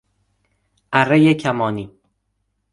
[0.93, 1.91] ارهی کمانی